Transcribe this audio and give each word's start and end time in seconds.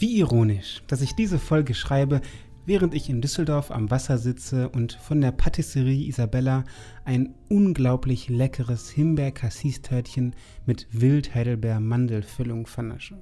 Wie 0.00 0.18
ironisch, 0.18 0.82
dass 0.86 1.00
ich 1.00 1.16
diese 1.16 1.40
Folge 1.40 1.74
schreibe, 1.74 2.20
während 2.66 2.94
ich 2.94 3.10
in 3.10 3.20
Düsseldorf 3.20 3.72
am 3.72 3.90
Wasser 3.90 4.16
sitze 4.16 4.68
und 4.68 4.92
von 4.92 5.20
der 5.20 5.32
Patisserie 5.32 6.06
Isabella 6.06 6.62
ein 7.04 7.34
unglaublich 7.48 8.28
leckeres 8.28 8.90
Himbeer-Cassis-Törtchen 8.90 10.36
mit 10.66 10.86
Wild-Heidelbeer-Mandelfüllung 10.92 12.68
vernasche. 12.68 13.18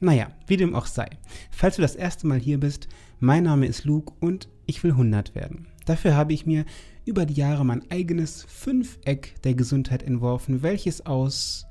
Naja, 0.00 0.32
wie 0.48 0.56
dem 0.56 0.74
auch 0.74 0.86
sei. 0.86 1.08
Falls 1.52 1.76
du 1.76 1.82
das 1.82 1.94
erste 1.94 2.26
Mal 2.26 2.40
hier 2.40 2.58
bist, 2.58 2.88
mein 3.20 3.44
Name 3.44 3.66
ist 3.66 3.84
Luke 3.84 4.12
und 4.18 4.48
ich 4.66 4.82
will 4.82 4.90
100 4.90 5.36
werden. 5.36 5.68
Dafür 5.84 6.16
habe 6.16 6.32
ich 6.32 6.44
mir 6.44 6.64
über 7.04 7.24
die 7.24 7.34
Jahre 7.34 7.64
mein 7.64 7.88
eigenes 7.88 8.42
Fünfeck 8.48 9.40
der 9.42 9.54
Gesundheit 9.54 10.02
entworfen, 10.02 10.64
welches 10.64 11.06
aus 11.06 11.66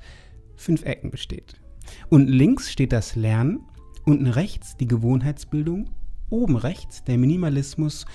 fünf 0.56 0.86
Ecken 0.86 1.12
besteht. 1.12 1.60
Und 2.08 2.30
links 2.30 2.72
steht 2.72 2.94
das 2.94 3.18
Lernen, 3.18 3.60
unten 4.06 4.28
rechts 4.28 4.78
die 4.78 4.88
Gewohnheitsbildung, 4.88 5.90
oben 6.30 6.56
rechts 6.56 7.04
der 7.04 7.18
Minimalismus, 7.18 8.06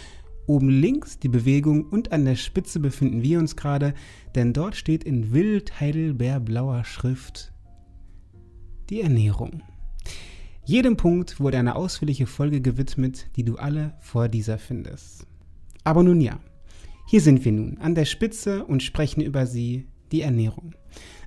oben 0.46 0.68
links 0.68 1.18
die 1.18 1.28
Bewegung 1.28 1.84
und 1.84 2.12
an 2.12 2.24
der 2.24 2.36
Spitze 2.36 2.80
befinden 2.80 3.22
wir 3.22 3.38
uns 3.38 3.56
gerade, 3.56 3.94
denn 4.34 4.52
dort 4.52 4.76
steht 4.76 5.04
in 5.04 5.32
wild 5.32 5.80
heidelbeerblauer 5.80 6.84
Schrift 6.84 7.52
die 8.88 9.00
Ernährung. 9.02 9.62
Jedem 10.64 10.96
Punkt 10.96 11.40
wurde 11.40 11.58
eine 11.58 11.76
ausführliche 11.76 12.26
Folge 12.26 12.60
gewidmet, 12.60 13.28
die 13.36 13.44
du 13.44 13.56
alle 13.56 13.94
vor 14.00 14.28
dieser 14.28 14.58
findest. 14.58 15.26
Aber 15.84 16.02
nun 16.02 16.20
ja, 16.20 16.38
hier 17.08 17.20
sind 17.20 17.44
wir 17.44 17.52
nun 17.52 17.78
an 17.78 17.94
der 17.94 18.04
Spitze 18.04 18.64
und 18.64 18.82
sprechen 18.82 19.20
über 19.20 19.46
sie, 19.46 19.86
die 20.12 20.22
Ernährung. 20.22 20.74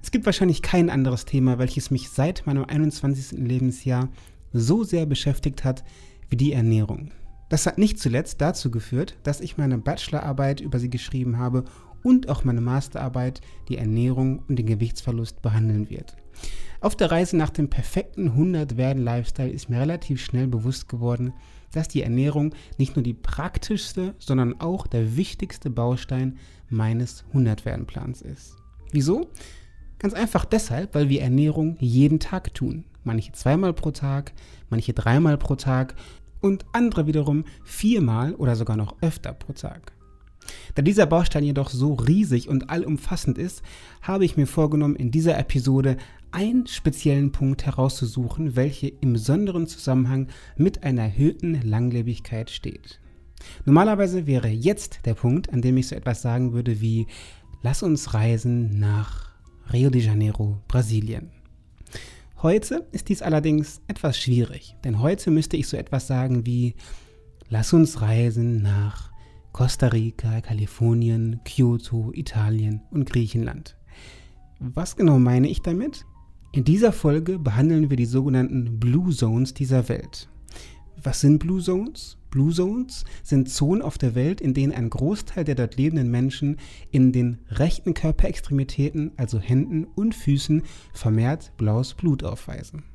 Es 0.02 0.12
gibt 0.12 0.26
wahrscheinlich 0.26 0.62
kein 0.62 0.90
anderes 0.90 1.26
Thema, 1.26 1.58
welches 1.58 1.90
mich 1.90 2.10
seit 2.10 2.46
meinem 2.46 2.66
21. 2.66 3.40
Lebensjahr 3.40 4.10
so 4.54 4.84
sehr 4.84 5.06
beschäftigt 5.06 5.64
hat 5.64 5.84
wie 6.30 6.38
die 6.38 6.54
Ernährung. 6.54 7.12
Das 7.50 7.66
hat 7.66 7.78
nicht 7.78 8.00
zuletzt 8.00 8.42
dazu 8.42 8.72
geführt, 8.72 9.18
dass 9.24 9.42
ich 9.42 9.58
meine 9.58 9.78
Bachelorarbeit 9.78 10.62
über 10.62 10.80
sie 10.80 10.90
geschrieben 10.90 11.38
habe 11.38 11.66
und 12.04 12.30
auch 12.30 12.44
meine 12.44 12.62
Masterarbeit 12.62 13.42
die 13.68 13.78
Ernährung 13.78 14.44
und 14.48 14.58
den 14.58 14.66
Gewichtsverlust 14.66 15.42
behandeln 15.42 15.90
wird. 15.90 16.16
Auf 16.82 16.96
der 16.96 17.12
Reise 17.12 17.38
nach 17.38 17.50
dem 17.50 17.70
perfekten 17.70 18.30
100 18.30 18.76
werden 18.76 19.04
Lifestyle 19.04 19.50
ist 19.50 19.70
mir 19.70 19.80
relativ 19.80 20.24
schnell 20.24 20.48
bewusst 20.48 20.90
geworden, 20.90 21.34
dass 21.72 21.88
die 21.88 22.04
Ernährung 22.04 22.54
nicht 22.78 22.96
nur 22.96 23.04
die 23.04 23.14
praktischste, 23.14 24.16
sondern 24.20 24.60
auch 24.60 24.86
der 24.88 25.16
wichtigste 25.16 25.70
Baustein 25.70 26.38
meines 26.70 27.24
100 27.30 27.66
werden 27.66 27.86
Plans 27.86 28.22
ist. 28.22 28.56
Wieso? 28.92 29.30
Ganz 29.98 30.14
einfach 30.14 30.44
deshalb, 30.46 30.94
weil 30.94 31.10
wir 31.10 31.22
Ernährung 31.22 31.78
jeden 31.80 32.20
Tag 32.20 32.54
tun. 32.54 32.84
Manche 33.04 33.32
zweimal 33.34 33.74
pro 33.74 33.92
Tag, 33.92 34.34
manche 34.70 34.94
dreimal 34.94 35.38
pro 35.38 35.56
Tag 35.56 35.96
und 36.42 36.66
andere 36.74 37.08
wiederum 37.08 37.46
viermal 37.64 38.36
oder 38.36 38.56
sogar 38.56 38.78
noch 38.78 38.96
öfter 39.02 39.34
pro 39.34 39.54
Tag. 39.54 39.94
Da 40.76 40.82
dieser 40.82 41.06
Baustein 41.06 41.44
jedoch 41.44 41.70
so 41.70 41.94
riesig 41.94 42.50
und 42.50 42.70
allumfassend 42.70 43.38
ist, 43.38 43.62
habe 44.02 44.26
ich 44.26 44.38
mir 44.38 44.48
vorgenommen, 44.48 44.96
in 44.96 45.12
dieser 45.12 45.38
Episode 45.38 45.98
einen 46.32 46.68
speziellen 46.68 47.32
Punkt 47.32 47.66
herauszusuchen, 47.66 48.56
welche 48.56 48.88
im 48.88 49.14
besonderen 49.14 49.68
Zusammenhang 49.68 50.28
mit 50.58 50.84
einer 50.84 51.04
erhöhten 51.04 51.62
Langlebigkeit 51.62 52.50
steht. 52.50 53.00
Normalerweise 53.66 54.26
wäre 54.26 54.48
jetzt 54.48 55.06
der 55.06 55.14
Punkt, 55.14 55.52
an 55.54 55.62
dem 55.62 55.78
ich 55.78 55.88
so 55.88 55.96
etwas 55.96 56.22
sagen 56.22 56.54
würde 56.54 56.82
wie 56.82 57.08
Lass 57.62 57.82
uns 57.82 58.14
reisen 58.14 58.80
nach 58.80 59.30
Rio 59.72 59.90
de 59.90 60.02
Janeiro, 60.02 60.62
Brasilien. 60.68 61.32
Heute 62.44 62.86
ist 62.92 63.08
dies 63.08 63.22
allerdings 63.22 63.82
etwas 63.88 64.18
schwierig, 64.18 64.76
denn 64.84 65.00
heute 65.00 65.32
müsste 65.32 65.56
ich 65.56 65.70
so 65.70 65.78
etwas 65.78 66.08
sagen 66.08 66.46
wie 66.46 66.76
Lass 67.48 67.72
uns 67.72 68.02
reisen 68.02 68.62
nach 68.62 69.14
Costa 69.54 69.88
Rica, 69.88 70.42
Kalifornien, 70.42 71.40
Kyoto, 71.46 72.12
Italien 72.14 72.82
und 72.92 73.10
Griechenland. 73.10 73.78
Was 74.60 74.98
genau 74.98 75.20
meine 75.20 75.48
ich 75.48 75.62
damit? 75.62 76.06
In 76.52 76.66
dieser 76.66 76.92
Folge 76.92 77.40
behandeln 77.40 77.90
wir 77.90 77.96
die 77.96 78.06
sogenannten 78.06 78.78
Blue 78.78 79.16
Zones 79.16 79.54
dieser 79.54 79.88
Welt. 79.88 80.28
Was 81.02 81.22
sind 81.22 81.40
Blue 81.40 81.62
Zones? 81.62 82.18
Blue 82.34 82.52
Zones 82.52 83.06
sind 83.22 83.48
Zonen 83.48 83.84
auf 83.84 84.00
der 84.00 84.16
Welt, 84.16 84.42
in 84.42 84.56
denen 84.56 84.74
ein 84.74 84.90
Großteil 84.90 85.44
der 85.44 85.54
dort 85.54 85.78
lebenden 85.78 86.10
Menschen 86.10 86.58
in 86.90 87.12
den 87.12 87.38
rechten 87.50 87.94
Körperextremitäten, 87.94 89.12
also 89.18 89.38
Händen 89.38 89.86
und 89.94 90.16
Füßen, 90.16 90.64
vermehrt 90.94 91.52
blaues 91.58 91.94
Blut 91.94 92.24
aufweisen. 92.24 92.86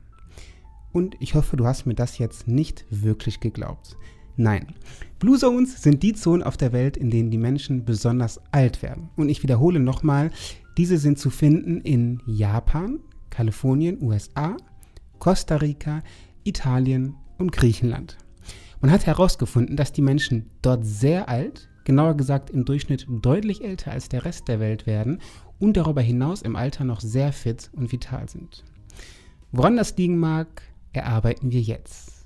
Und 0.91 1.15
ich 1.21 1.37
hoffe, 1.37 1.56
du 1.56 1.66
hast 1.66 1.87
mir 1.87 1.94
das 1.94 2.19
jetzt 2.19 2.49
nicht 2.49 2.84
wirklich 2.91 3.38
geglaubt. 3.38 3.97
Nein. 4.37 4.75
Blue 5.21 5.38
Zones 5.38 5.84
sind 5.84 6.03
die 6.03 6.15
Zonen 6.15 6.43
auf 6.43 6.56
der 6.56 6.72
Welt, 6.72 6.97
in 6.97 7.09
denen 7.09 7.31
die 7.31 7.38
Menschen 7.38 7.84
besonders 7.84 8.41
alt 8.50 8.82
werden. 8.82 9.09
Und 9.15 9.28
ich 9.28 9.44
wiederhole 9.44 9.78
nochmal, 9.78 10.32
diese 10.76 10.99
sind 10.99 11.16
zu 11.16 11.31
finden 11.31 11.81
in 11.82 12.20
Japan, 12.26 12.99
Kalifornien, 13.31 14.03
USA, 14.03 14.56
Costa 15.20 15.59
Rica, 15.59 16.03
Italien 16.43 17.15
und 17.38 17.53
Griechenland. 17.53 18.19
Man 18.81 18.93
hat 18.93 19.06
herausgefunden, 19.06 19.77
dass 19.77 19.93
die 19.93 20.03
Menschen 20.03 20.50
dort 20.62 20.87
sehr 20.87 21.28
alt, 21.28 21.69
genauer 21.83 22.16
gesagt 22.16 22.50
im 22.50 22.65
Durchschnitt 22.65 23.06
deutlich 23.09 23.65
älter 23.65 23.91
als 23.91 24.09
der 24.09 24.25
Rest 24.25 24.47
der 24.47 24.61
Welt 24.61 24.87
werden 24.87 25.21
und 25.59 25.77
darüber 25.77 26.00
hinaus 26.00 26.43
im 26.43 26.55
Alter 26.55 26.84
noch 26.84 27.00
sehr 27.00 27.33
fit 27.33 27.71
und 27.75 27.91
vital 27.91 28.28
sind. 28.28 28.65
Woran 29.50 29.77
das 29.77 29.97
liegen 29.97 30.19
mag, 30.19 30.62
erarbeiten 30.93 31.50
wir 31.50 31.61
jetzt. 31.61 32.25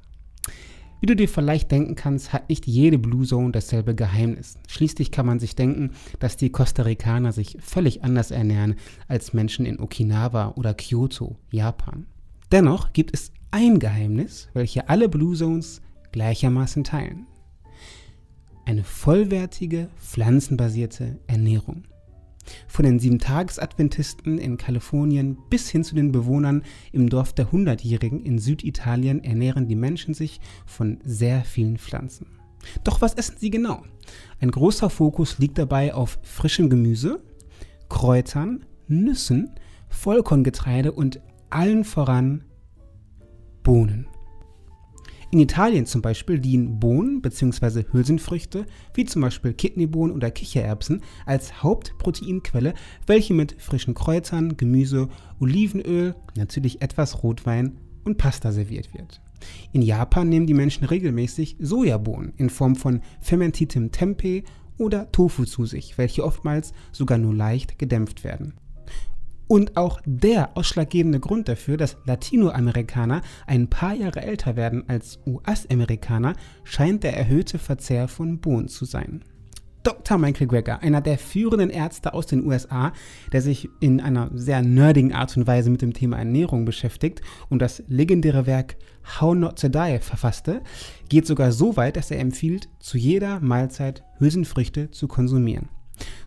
Wie 1.01 1.07
du 1.07 1.17
dir 1.17 1.29
vielleicht 1.29 1.73
denken 1.73 1.95
kannst, 1.95 2.33
hat 2.33 2.49
nicht 2.49 2.67
jede 2.67 2.99
Blue 2.99 3.27
Zone 3.27 3.51
dasselbe 3.51 3.95
Geheimnis. 3.95 4.59
Schließlich 4.69 5.11
kann 5.11 5.27
man 5.27 5.41
sich 5.41 5.57
denken, 5.57 5.93
dass 6.21 6.37
die 6.37 6.51
Costa 6.51 6.83
Ricaner 6.83 7.33
sich 7.33 7.57
völlig 7.61 8.05
anders 8.05 8.31
ernähren 8.31 8.77
als 9.09 9.33
Menschen 9.33 9.67
in 9.67 9.81
Okinawa 9.81 10.53
oder 10.57 10.75
Kyoto, 10.75 11.37
Japan. 11.51 12.07
Dennoch 12.53 12.93
gibt 12.93 13.15
es 13.15 13.33
ein 13.51 13.79
Geheimnis, 13.79 14.49
welche 14.53 14.89
alle 14.89 15.09
Blue 15.09 15.35
Zones 15.35 15.81
gleichermaßen 16.13 16.85
teilen. 16.85 17.27
Eine 18.65 18.85
vollwertige, 18.85 19.89
pflanzenbasierte 19.99 21.19
Ernährung. 21.27 21.85
Von 22.67 22.85
den 22.85 22.99
Sieben-Tages-Adventisten 22.99 24.39
in 24.39 24.57
Kalifornien 24.57 25.39
bis 25.49 25.69
hin 25.69 25.85
zu 25.85 25.95
den 25.95 26.13
Bewohnern 26.13 26.65
im 26.93 27.09
Dorf 27.09 27.33
der 27.33 27.53
Hundertjährigen 27.53 28.25
in 28.25 28.39
Süditalien 28.39 29.23
ernähren 29.23 29.69
die 29.69 29.77
Menschen 29.77 30.15
sich 30.15 30.41
von 30.67 30.99
sehr 31.05 31.45
vielen 31.45 31.79
Pflanzen. 31.79 32.27
Doch 32.85 33.01
was 33.01 33.15
essen 33.15 33.37
sie 33.39 33.51
genau? 33.51 33.83
Ein 34.41 34.51
großer 34.51 34.91
Fokus 34.91 35.39
liegt 35.39 35.59
dabei 35.59 35.95
auf 35.95 36.19
frischem 36.23 36.71
Gemüse, 36.71 37.23
Kräutern, 37.89 38.65
Nüssen, 38.89 39.55
Vollkorngetreide 39.89 40.93
und 40.93 41.21
allen 41.51 41.85
voran 41.85 42.45
Bohnen. 43.63 44.07
In 45.33 45.41
Italien 45.41 45.87
zum 45.87 46.03
Beispiel 46.03 46.39
dienen 46.39 46.79
Bohnen 46.79 47.23
bzw. 47.23 47.85
Hülsenfrüchte, 47.91 48.67
wie 48.93 49.07
zum 49.07 49.23
Beispiel 49.23 49.55
Kidneybohnen 49.55 50.15
oder 50.15 50.31
Kichererbsen, 50.31 51.01
als 51.25 51.63
Hauptproteinquelle, 51.63 52.75
welche 53.07 53.33
mit 53.33 53.57
frischen 53.59 53.95
Kräutern, 53.95 54.59
Gemüse, 54.59 55.09
Olivenöl, 55.41 56.15
natürlich 56.37 56.83
etwas 56.83 57.23
Rotwein 57.23 57.79
und 58.05 58.19
Pasta 58.19 58.53
serviert 58.53 58.93
wird. 58.93 59.23
In 59.73 59.81
Japan 59.81 60.29
nehmen 60.29 60.47
die 60.47 60.53
Menschen 60.53 60.85
regelmäßig 60.85 61.57
Sojabohnen 61.59 62.35
in 62.37 62.51
Form 62.51 62.77
von 62.77 63.01
fermentiertem 63.23 63.91
Tempeh 63.91 64.45
oder 64.77 65.11
Tofu 65.13 65.47
zu 65.47 65.65
sich, 65.65 65.97
welche 65.97 66.25
oftmals 66.25 66.75
sogar 66.93 67.17
nur 67.17 67.35
leicht 67.35 67.79
gedämpft 67.79 68.23
werden. 68.23 68.53
Und 69.49 69.77
auch 69.77 70.01
der 70.05 70.57
ausschlaggebende 70.57 71.21
Grund 71.21 71.49
dafür, 71.49 71.77
dass 71.77 71.97
Latinoamerikaner 72.07 73.21
ein 73.47 73.69
paar 73.69 73.95
Jahre 73.95 74.23
älter 74.23 74.57
werden 74.57 74.85
als 74.89 75.19
US-Amerikaner, 75.27 76.35
scheint 76.65 77.05
der 77.05 77.17
erhöhte 77.17 77.59
Verzehr 77.59 78.09
von 78.09 78.39
Bohnen 78.39 78.69
zu 78.69 78.85
sein. 78.85 79.25
Dr. 79.83 80.17
Michael 80.17 80.47
Greger, 80.47 80.81
einer 80.83 81.01
der 81.01 81.19
führenden 81.19 81.71
Ärzte 81.71 82.15
aus 82.15 82.27
den 82.27 82.47
USA, 82.47 82.93
der 83.33 83.43
sich 83.43 83.69
in 83.81 84.01
einer 84.01 84.31
sehr 84.33 84.63
nerdigen 84.63 85.13
Art 85.13 85.37
und 85.37 85.47
Weise 85.47 85.71
mit 85.71 85.83
dem 85.83 85.93
Thema 85.93 86.19
Ernährung 86.19 86.65
beschäftigt 86.65 87.21
und 87.49 87.61
das 87.61 87.83
legendäre 87.89 88.47
Werk 88.47 88.77
How 89.21 89.35
Not 89.35 89.61
to 89.61 89.69
Die 89.69 89.99
verfasste, 90.01 90.63
geht 91.09 91.27
sogar 91.27 91.51
so 91.51 91.77
weit, 91.77 91.97
dass 91.97 92.13
er 92.13 92.21
empfiehlt, 92.21 92.69
zu 92.79 92.97
jeder 92.97 93.41
Mahlzeit 93.41 94.05
Hülsenfrüchte 94.19 94.93
zu 94.93 95.09
konsumieren. 95.09 95.69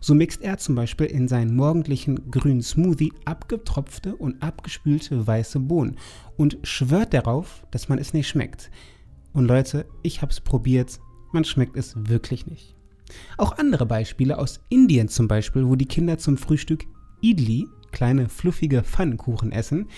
So 0.00 0.14
mixt 0.14 0.42
er 0.42 0.58
zum 0.58 0.74
Beispiel 0.74 1.06
in 1.06 1.28
seinen 1.28 1.56
morgendlichen 1.56 2.30
grünen 2.30 2.62
Smoothie 2.62 3.12
abgetropfte 3.24 4.16
und 4.16 4.42
abgespülte 4.42 5.26
weiße 5.26 5.60
Bohnen 5.60 5.96
und 6.36 6.58
schwört 6.62 7.12
darauf, 7.14 7.66
dass 7.70 7.88
man 7.88 7.98
es 7.98 8.12
nicht 8.12 8.28
schmeckt. 8.28 8.70
Und 9.32 9.46
Leute, 9.46 9.86
ich 10.02 10.22
habe 10.22 10.32
es 10.32 10.40
probiert, 10.40 10.98
man 11.32 11.44
schmeckt 11.44 11.76
es 11.76 11.94
wirklich 12.08 12.46
nicht. 12.46 12.74
Auch 13.36 13.58
andere 13.58 13.86
Beispiele 13.86 14.38
aus 14.38 14.60
Indien 14.68 15.08
zum 15.08 15.28
Beispiel, 15.28 15.66
wo 15.66 15.76
die 15.76 15.86
Kinder 15.86 16.18
zum 16.18 16.36
Frühstück 16.36 16.84
Idli, 17.20 17.66
kleine 17.92 18.28
fluffige 18.28 18.82
Pfannkuchen 18.82 19.52
essen, 19.52 19.88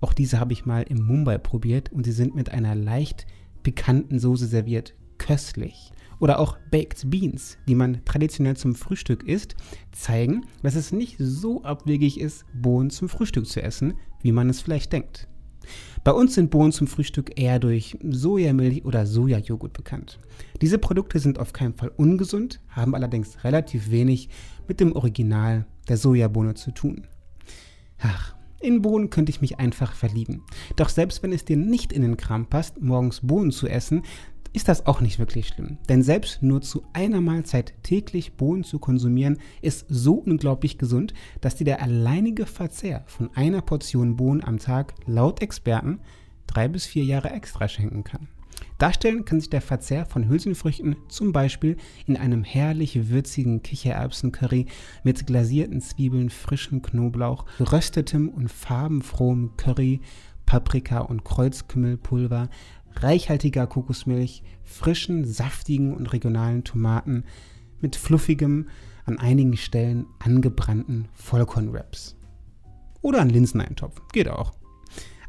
Auch 0.00 0.12
diese 0.12 0.38
habe 0.38 0.52
ich 0.52 0.66
mal 0.66 0.82
in 0.82 1.02
Mumbai 1.02 1.38
probiert 1.38 1.90
und 1.92 2.04
sie 2.04 2.12
sind 2.12 2.34
mit 2.34 2.50
einer 2.50 2.74
leicht 2.74 3.26
pikanten 3.62 4.18
Soße 4.18 4.46
serviert. 4.46 4.94
Köstlich. 5.18 5.92
Oder 6.18 6.38
auch 6.38 6.56
Baked 6.70 7.10
Beans, 7.10 7.58
die 7.68 7.74
man 7.74 8.04
traditionell 8.04 8.56
zum 8.56 8.74
Frühstück 8.74 9.24
isst, 9.24 9.56
zeigen, 9.92 10.46
dass 10.62 10.74
es 10.74 10.92
nicht 10.92 11.16
so 11.18 11.62
abwegig 11.62 12.20
ist, 12.20 12.44
Bohnen 12.54 12.90
zum 12.90 13.08
Frühstück 13.08 13.46
zu 13.46 13.62
essen, 13.62 13.94
wie 14.22 14.32
man 14.32 14.48
es 14.48 14.60
vielleicht 14.60 14.92
denkt. 14.92 15.28
Bei 16.04 16.12
uns 16.12 16.34
sind 16.34 16.50
Bohnen 16.50 16.72
zum 16.72 16.86
Frühstück 16.86 17.38
eher 17.38 17.58
durch 17.58 17.98
Sojamilch 18.08 18.84
oder 18.84 19.06
Sojajoghurt 19.06 19.72
bekannt. 19.72 20.20
Diese 20.60 20.78
Produkte 20.78 21.18
sind 21.18 21.38
auf 21.38 21.52
keinen 21.52 21.74
Fall 21.74 21.90
ungesund, 21.96 22.60
haben 22.68 22.94
allerdings 22.94 23.42
relativ 23.44 23.90
wenig 23.90 24.28
mit 24.68 24.80
dem 24.80 24.94
Original 24.94 25.66
der 25.88 25.96
Sojabohne 25.96 26.54
zu 26.54 26.70
tun. 26.70 27.08
Ach, 27.98 28.36
in 28.60 28.82
Bohnen 28.82 29.10
könnte 29.10 29.30
ich 29.30 29.40
mich 29.40 29.58
einfach 29.58 29.94
verlieben. 29.94 30.42
Doch 30.76 30.88
selbst 30.88 31.22
wenn 31.22 31.32
es 31.32 31.44
dir 31.44 31.56
nicht 31.56 31.92
in 31.92 32.02
den 32.02 32.16
Kram 32.16 32.46
passt, 32.46 32.80
morgens 32.80 33.20
Bohnen 33.22 33.50
zu 33.50 33.66
essen, 33.66 34.02
ist 34.56 34.68
das 34.68 34.86
auch 34.86 35.02
nicht 35.02 35.18
wirklich 35.18 35.48
schlimm. 35.48 35.76
Denn 35.86 36.02
selbst 36.02 36.42
nur 36.42 36.62
zu 36.62 36.82
einer 36.94 37.20
Mahlzeit 37.20 37.74
täglich 37.82 38.38
Bohnen 38.38 38.64
zu 38.64 38.78
konsumieren, 38.78 39.36
ist 39.60 39.84
so 39.90 40.14
unglaublich 40.14 40.78
gesund, 40.78 41.12
dass 41.42 41.56
dir 41.56 41.64
der 41.64 41.82
alleinige 41.82 42.46
Verzehr 42.46 43.04
von 43.06 43.28
einer 43.34 43.60
Portion 43.60 44.16
Bohnen 44.16 44.42
am 44.42 44.58
Tag 44.58 44.94
laut 45.04 45.42
Experten 45.42 46.00
drei 46.46 46.68
bis 46.68 46.86
vier 46.86 47.04
Jahre 47.04 47.32
extra 47.32 47.68
schenken 47.68 48.02
kann. 48.02 48.28
Darstellen 48.78 49.26
kann 49.26 49.40
sich 49.40 49.50
der 49.50 49.60
Verzehr 49.60 50.06
von 50.06 50.26
Hülsenfrüchten 50.26 50.96
zum 51.08 51.32
Beispiel 51.32 51.76
in 52.06 52.16
einem 52.16 52.42
herrlich 52.42 53.10
würzigen 53.10 53.62
Kichererbsencurry 53.62 54.66
mit 55.04 55.26
glasierten 55.26 55.82
Zwiebeln, 55.82 56.30
frischem 56.30 56.80
Knoblauch, 56.80 57.44
geröstetem 57.58 58.30
und 58.30 58.50
farbenfrohem 58.50 59.50
Curry, 59.58 60.00
Paprika 60.46 61.00
und 61.00 61.24
Kreuzkümmelpulver, 61.24 62.48
reichhaltiger 63.02 63.66
Kokosmilch, 63.66 64.42
frischen, 64.64 65.24
saftigen 65.24 65.94
und 65.94 66.12
regionalen 66.12 66.64
Tomaten 66.64 67.24
mit 67.80 67.96
fluffigem, 67.96 68.68
an 69.04 69.18
einigen 69.18 69.56
Stellen 69.56 70.06
angebrannten 70.18 71.08
Vollkornwraps. 71.14 72.16
Oder 73.02 73.20
ein 73.20 73.30
Linseneintopf, 73.30 74.00
geht 74.12 74.28
auch. 74.28 74.52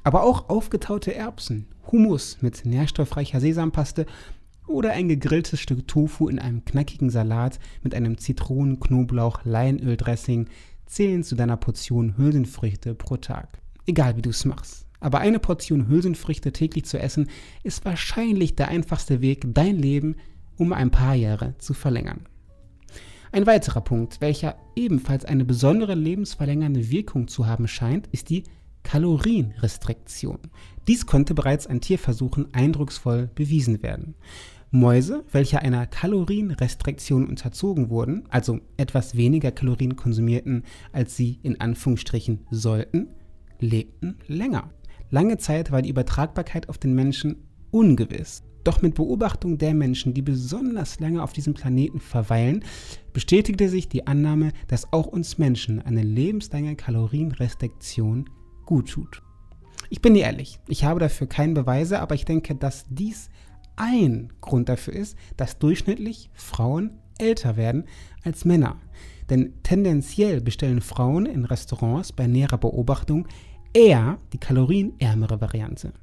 Aber 0.04 0.24
auch 0.24 0.50
aufgetaute 0.50 1.14
Erbsen, 1.14 1.68
Hummus 1.92 2.42
mit 2.42 2.66
nährstoffreicher 2.66 3.40
Sesampaste 3.40 4.08
oder 4.66 4.92
ein 4.92 5.08
gegrilltes 5.08 5.60
Stück 5.60 5.88
Tofu 5.88 6.28
in 6.28 6.40
einem 6.40 6.66
knackigen 6.66 7.10
Salat 7.10 7.60
mit 7.84 7.94
einem 7.94 8.18
Zitronen-, 8.18 8.80
Knoblauch-, 8.80 9.42
Leinöl-Dressing 9.44 10.48
zählen 10.88 11.24
zu 11.24 11.36
deiner 11.36 11.58
Portion 11.58 12.18
Hülsenfrüchte 12.18 12.96
pro 12.96 13.18
Tag. 13.18 13.62
Egal 13.86 14.18
wie 14.18 14.22
du 14.22 14.32
es 14.32 14.44
machst. 14.44 14.87
Aber 15.00 15.20
eine 15.20 15.40
Portion 15.40 15.88
Hülsenfrüchte 15.88 16.52
täglich 16.52 16.86
zu 16.86 17.00
essen, 17.00 17.30
ist 17.64 17.86
wahrscheinlich 17.86 18.56
der 18.56 18.70
einfachste 18.70 19.22
Weg, 19.22 19.46
dein 19.54 19.78
Leben 19.78 20.16
um 20.58 20.74
ein 20.74 20.92
paar 20.92 21.16
Jahre 21.16 21.56
zu 21.60 21.74
verlängern. 21.74 22.26
Ein 23.32 23.46
weiterer 23.46 23.82
Punkt, 23.82 24.22
welcher 24.22 24.56
ebenfalls 24.76 25.26
eine 25.26 25.46
besondere 25.46 25.96
lebensverlängernde 25.96 26.90
Wirkung 26.90 27.28
zu 27.28 27.46
haben 27.46 27.68
scheint, 27.68 28.08
ist 28.08 28.30
die 28.30 28.44
Kalorienrestriktion. 28.84 30.40
Dies 30.88 31.06
konnte 31.06 31.34
bereits 31.34 31.68
an 31.68 31.82
Tierversuchen 31.82 32.54
eindrucksvoll 32.54 33.30
bewiesen 33.36 33.84
werden. 33.84 34.16
Mäuse, 34.72 35.24
welche 35.32 35.62
einer 35.62 35.88
Kalorienrestriktion 35.88 37.28
unterzogen 37.28 37.90
wurden, 37.90 38.24
also 38.30 38.60
etwas 38.78 39.16
weniger 39.16 39.52
Kalorien 39.52 39.96
konsumierten, 39.96 40.64
als 40.92 41.16
sie 41.16 41.40
in 41.44 41.60
Anführungsstrichen 41.60 42.48
sollten, 42.50 43.08
lebten 43.60 44.18
länger. 44.28 44.70
Lange 45.10 45.38
Zeit 45.38 45.72
war 45.72 45.82
die 45.82 45.90
Übertragbarkeit 45.90 46.68
auf 46.68 46.78
den 46.78 46.94
Menschen 46.94 47.48
ungewiss. 47.72 48.44
Doch 48.66 48.82
mit 48.82 48.96
Beobachtung 48.96 49.58
der 49.58 49.74
Menschen, 49.74 50.14
die 50.14 50.22
besonders 50.22 51.00
lange 51.00 51.24
auf 51.24 51.32
diesem 51.32 51.54
Planeten 51.54 52.02
verweilen, 52.02 52.66
bestätigte 53.14 53.70
sich 53.70 53.88
die 53.88 54.06
Annahme, 54.06 54.52
dass 54.68 54.92
auch 54.92 55.08
uns 55.08 55.38
Menschen 55.38 55.82
eine 55.82 56.04
lebenslange 56.04 56.76
Kalorienrestriktion 56.76 58.30
gut 58.66 58.90
tut. 58.90 59.22
Ich 59.90 60.02
bin 60.02 60.16
ehrlich, 60.16 60.60
ich 60.68 60.84
habe 60.84 61.00
dafür 61.00 61.28
keine 61.28 61.54
Beweise, 61.54 62.02
aber 62.02 62.16
ich 62.16 62.26
denke, 62.26 62.56
dass 62.56 62.86
dies 62.90 63.30
ein 63.78 64.34
Grund 64.42 64.68
dafür 64.68 64.94
ist, 64.94 65.18
dass 65.38 65.60
durchschnittlich 65.60 66.30
Frauen 66.34 67.00
älter 67.18 67.56
werden 67.56 67.86
als 68.24 68.44
Männer. 68.44 68.76
Denn 69.30 69.54
tendenziell 69.64 70.42
bestellen 70.42 70.82
Frauen 70.82 71.26
in 71.26 71.46
Restaurants 71.46 72.12
bei 72.12 72.28
näherer 72.28 72.58
Beobachtung 72.58 73.28
eher 73.74 74.20
die 74.34 74.38
kalorienärmere 74.38 75.42
Variante. 75.42 75.94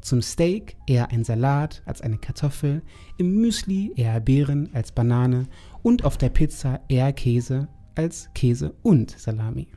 Zum 0.00 0.22
Steak 0.22 0.76
eher 0.86 1.10
ein 1.10 1.24
Salat 1.24 1.82
als 1.84 2.00
eine 2.00 2.18
Kartoffel, 2.18 2.82
im 3.18 3.40
Müsli 3.40 3.92
eher 3.96 4.20
Beeren 4.20 4.70
als 4.72 4.92
Banane 4.92 5.46
und 5.82 6.04
auf 6.04 6.16
der 6.16 6.30
Pizza 6.30 6.80
eher 6.88 7.12
Käse 7.12 7.68
als 7.94 8.30
Käse 8.34 8.74
und 8.82 9.10
Salami. 9.10 9.68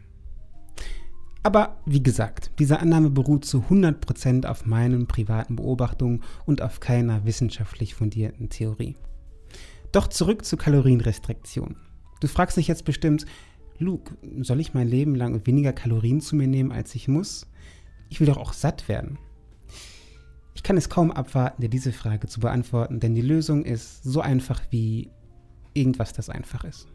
Aber 1.45 1.81
wie 1.85 2.01
gesagt, 2.01 2.51
diese 2.57 2.79
Annahme 2.79 3.09
beruht 3.09 3.43
zu 3.43 3.65
100% 3.69 4.45
auf 4.45 4.65
meinen 4.65 5.07
privaten 5.07 5.57
Beobachtungen 5.57 6.23
und 6.45 6.61
auf 6.61 6.79
keiner 6.79 7.25
wissenschaftlich 7.25 7.95
fundierten 7.95 8.47
Theorie. 8.47 8.95
Doch 9.91 10.07
zurück 10.07 10.45
zur 10.45 10.57
Kalorienrestriktion. 10.57 11.75
Du 12.21 12.27
fragst 12.29 12.55
dich 12.55 12.69
jetzt 12.69 12.85
bestimmt, 12.85 13.25
Luke, 13.79 14.15
soll 14.41 14.59
ich 14.59 14.73
mein 14.73 14.87
Leben 14.87 15.15
lang 15.15 15.45
weniger 15.45 15.73
Kalorien 15.73 16.21
zu 16.21 16.35
mir 16.35 16.47
nehmen, 16.47 16.71
als 16.71 16.95
ich 16.95 17.07
muss? 17.07 17.47
Ich 18.09 18.19
will 18.19 18.27
doch 18.27 18.37
auch 18.37 18.53
satt 18.53 18.87
werden. 18.87 19.17
Ich 20.55 20.63
kann 20.63 20.77
es 20.77 20.89
kaum 20.89 21.11
abwarten, 21.11 21.61
dir 21.61 21.69
diese 21.69 21.91
Frage 21.91 22.27
zu 22.27 22.39
beantworten, 22.39 22.99
denn 22.99 23.15
die 23.15 23.21
Lösung 23.21 23.65
ist 23.65 24.03
so 24.03 24.21
einfach 24.21 24.61
wie 24.69 25.09
irgendwas, 25.73 26.13
das 26.13 26.29
einfach 26.29 26.63
ist. 26.63 26.87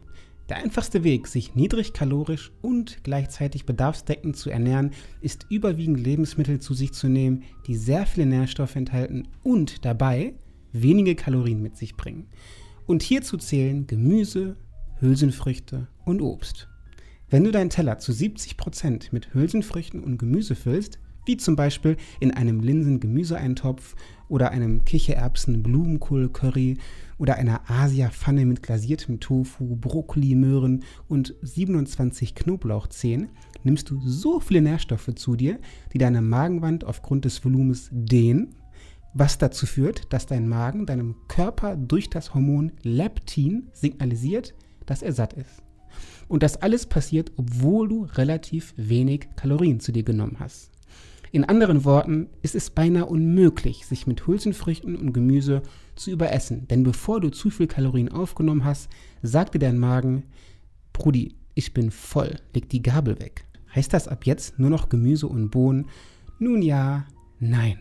Der 0.49 0.57
einfachste 0.57 1.03
Weg, 1.03 1.27
sich 1.27 1.53
niedrig 1.53 1.93
kalorisch 1.93 2.51
und 2.63 3.03
gleichzeitig 3.03 3.67
bedarfsdeckend 3.67 4.35
zu 4.35 4.49
ernähren, 4.49 4.91
ist 5.21 5.45
überwiegend 5.49 5.99
Lebensmittel 5.99 6.59
zu 6.59 6.73
sich 6.73 6.91
zu 6.91 7.07
nehmen, 7.07 7.43
die 7.67 7.75
sehr 7.75 8.07
viele 8.07 8.25
Nährstoffe 8.25 8.75
enthalten 8.75 9.27
und 9.43 9.85
dabei 9.85 10.33
wenige 10.71 11.13
Kalorien 11.13 11.61
mit 11.61 11.77
sich 11.77 11.95
bringen. 11.95 12.27
Und 12.87 13.03
hierzu 13.03 13.37
zählen 13.37 13.85
Gemüse, 13.85 14.57
Hülsenfrüchte 14.99 15.87
und 16.05 16.21
Obst. 16.21 16.67
Wenn 17.29 17.43
du 17.43 17.51
deinen 17.51 17.69
Teller 17.69 17.99
zu 17.99 18.11
70% 18.11 19.09
mit 19.11 19.33
Hülsenfrüchten 19.33 20.03
und 20.03 20.17
Gemüse 20.17 20.55
füllst, 20.55 20.99
wie 21.25 21.37
zum 21.37 21.55
Beispiel 21.55 21.95
in 22.19 22.31
einem 22.31 22.59
Linsen-Gemüseeintopf 22.59 23.95
oder 24.29 24.49
einem 24.51 24.83
Kichererbsen-Blumenkohl-Curry 24.83 26.77
oder 27.19 27.35
einer 27.35 27.69
Asia-Pfanne 27.69 28.45
mit 28.45 28.63
glasiertem 28.63 29.19
Tofu, 29.19 29.75
Brokkoli, 29.75 30.33
Möhren 30.33 30.83
und 31.07 31.35
27 31.43 32.33
Knoblauchzehen, 32.33 33.29
nimmst 33.63 33.91
du 33.91 34.01
so 34.01 34.39
viele 34.39 34.61
Nährstoffe 34.61 35.13
zu 35.15 35.35
dir, 35.35 35.59
die 35.93 35.99
deine 35.99 36.21
Magenwand 36.21 36.83
aufgrund 36.83 37.25
des 37.25 37.43
Volumens 37.45 37.89
dehnen, 37.91 38.55
was 39.13 39.37
dazu 39.37 39.65
führt, 39.65 40.11
dass 40.13 40.25
dein 40.25 40.47
Magen 40.47 40.85
deinem 40.85 41.15
Körper 41.27 41.75
durch 41.75 42.09
das 42.09 42.33
Hormon 42.33 42.71
Leptin 42.81 43.69
signalisiert, 43.73 44.55
dass 44.89 45.01
er 45.01 45.13
satt 45.13 45.33
ist. 45.33 45.63
Und 46.27 46.43
das 46.43 46.57
alles 46.57 46.85
passiert, 46.85 47.31
obwohl 47.37 47.87
du 47.87 48.03
relativ 48.03 48.73
wenig 48.77 49.27
Kalorien 49.35 49.79
zu 49.79 49.91
dir 49.91 50.03
genommen 50.03 50.37
hast. 50.39 50.71
In 51.31 51.43
anderen 51.43 51.85
Worten 51.85 52.27
ist 52.41 52.55
es 52.55 52.71
beinahe 52.71 53.05
unmöglich, 53.05 53.85
sich 53.85 54.07
mit 54.07 54.25
Hülsenfrüchten 54.25 54.95
und 54.95 55.13
Gemüse 55.13 55.61
zu 55.95 56.09
überessen. 56.09 56.67
Denn 56.67 56.83
bevor 56.83 57.21
du 57.21 57.29
zu 57.29 57.51
viel 57.51 57.67
Kalorien 57.67 58.09
aufgenommen 58.09 58.63
hast, 58.63 58.89
sagte 59.21 59.59
dein 59.59 59.77
Magen, 59.77 60.23
Brudi, 60.91 61.35
ich 61.53 61.73
bin 61.73 61.91
voll, 61.91 62.35
leg 62.53 62.69
die 62.69 62.81
Gabel 62.81 63.19
weg. 63.19 63.45
Heißt 63.75 63.93
das 63.93 64.07
ab 64.07 64.25
jetzt 64.25 64.57
nur 64.57 64.71
noch 64.71 64.89
Gemüse 64.89 65.27
und 65.27 65.51
Bohnen? 65.51 65.85
Nun 66.39 66.63
ja, 66.63 67.05
nein. 67.39 67.79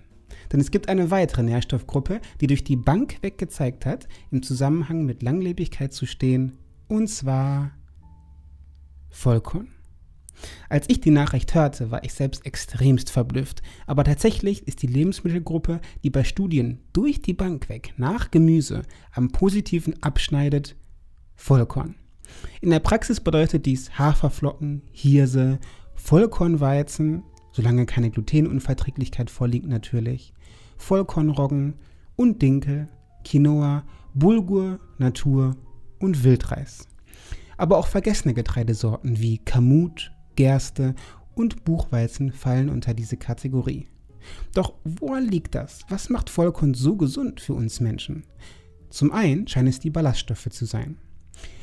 Denn 0.53 0.61
es 0.61 0.71
gibt 0.71 0.89
eine 0.89 1.11
weitere 1.11 1.43
Nährstoffgruppe, 1.43 2.21
die 2.41 2.49
durch 2.49 2.65
die 2.65 2.77
Bank 2.77 3.23
weg 3.23 3.39
gezeigt 3.39 3.87
hat, 3.87 4.09
im 4.31 4.43
Zusammenhang 4.43 5.07
mit 5.07 5.23
Langlebigkeit 5.23 5.93
zu 5.93 6.05
stehen, 6.05 6.58
und 6.89 7.09
zwar 7.09 7.73
Vollkorn. 9.11 9.69
Als 10.69 10.87
ich 10.89 11.01
die 11.01 11.11
Nachricht 11.11 11.55
hörte, 11.55 11.91
war 11.91 12.05
ich 12.05 12.15
selbst 12.15 12.47
extremst 12.47 13.11
verblüfft. 13.11 13.63
Aber 13.87 14.05
tatsächlich 14.05 14.67
ist 14.69 14.83
die 14.83 14.87
Lebensmittelgruppe, 14.87 15.81
die 16.03 16.11
bei 16.11 16.25
Studien 16.25 16.81
durch 16.93 17.21
die 17.23 17.35
Bank 17.35 17.69
weg 17.69 17.95
nach 17.97 18.31
Gemüse 18.31 18.83
am 19.13 19.31
positiven 19.31 20.01
abschneidet, 20.03 20.77
Vollkorn. 21.35 21.95
In 22.61 22.71
der 22.71 22.81
Praxis 22.81 23.21
bedeutet 23.21 23.67
dies 23.67 23.99
Haferflocken, 23.99 24.83
Hirse, 24.93 25.59
Vollkornweizen, 25.95 27.23
solange 27.53 27.87
keine 27.87 28.11
Glutenunverträglichkeit 28.11 29.31
vorliegt 29.31 29.67
natürlich, 29.67 30.35
Vollkornroggen 30.77 31.75
und 32.17 32.43
Dinkel, 32.43 32.89
Quinoa, 33.25 33.85
Bulgur, 34.15 34.79
Natur 34.99 35.57
und 35.99 36.25
Wildreis. 36.25 36.87
Aber 37.57 37.79
auch 37.79 37.87
vergessene 37.87 38.35
Getreidesorten 38.35 39.19
wie 39.21 39.39
Kamut, 39.39 40.13
Gerste 40.37 40.95
und 41.35 41.65
Buchweizen 41.65 42.33
fallen 42.33 42.69
unter 42.69 42.95
diese 42.95 43.17
Kategorie. 43.17 43.89
Doch 44.55 44.75
woran 44.85 45.27
liegt 45.27 45.55
das? 45.55 45.81
Was 45.89 46.11
macht 46.11 46.31
Vollkorn 46.31 46.75
so 46.75 46.97
gesund 46.97 47.41
für 47.41 47.55
uns 47.55 47.81
Menschen? 47.81 48.25
Zum 48.91 49.13
einen 49.13 49.47
scheinen 49.47 49.69
es 49.69 49.81
die 49.81 49.91
Ballaststoffe 49.91 50.49
zu 50.51 50.65
sein. 50.65 50.99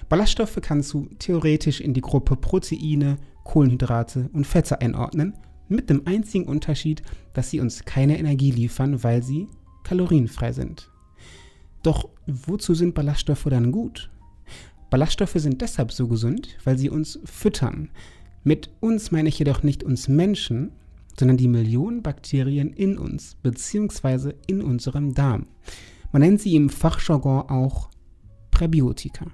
Ballaststoffe 0.10 0.60
kannst 0.62 0.94
du 0.94 1.10
theoretisch 1.20 1.82
in 1.82 1.94
die 1.94 2.02
Gruppe 2.02 2.36
Proteine, 2.36 3.18
Kohlenhydrate 3.44 4.30
und 4.34 4.46
Fette 4.46 4.82
einordnen, 4.82 5.34
mit 5.68 5.90
dem 5.90 6.06
einzigen 6.06 6.46
Unterschied, 6.46 7.02
dass 7.34 7.50
sie 7.50 7.60
uns 7.60 7.86
keine 7.86 8.20
Energie 8.20 8.52
liefern, 8.52 9.04
weil 9.04 9.24
sie 9.24 9.48
kalorienfrei 9.84 10.52
sind. 10.52 10.92
Doch 11.82 12.10
wozu 12.28 12.74
sind 12.74 12.94
Ballaststoffe 12.94 13.48
dann 13.50 13.72
gut? 13.72 14.12
Ballaststoffe 14.96 15.34
sind 15.36 15.60
deshalb 15.60 15.92
so 15.92 16.08
gesund, 16.08 16.58
weil 16.64 16.78
sie 16.78 16.90
uns 16.90 17.20
füttern. 17.26 17.90
Mit 18.46 18.70
uns 18.80 19.12
meine 19.12 19.28
ich 19.28 19.38
jedoch 19.38 19.62
nicht 19.62 19.84
uns 19.84 20.08
Menschen, 20.08 20.72
sondern 21.20 21.36
die 21.36 21.50
Millionen 21.50 22.02
Bakterien 22.02 22.72
in 22.72 22.98
uns 22.98 23.36
bzw. 23.44 24.36
in 24.48 24.62
unserem 24.62 25.14
Darm. 25.14 25.48
Man 26.14 26.22
nennt 26.22 26.40
sie 26.40 26.56
im 26.56 26.70
Fachjargon 26.70 27.50
auch 27.50 27.90
Präbiotika. 28.52 29.26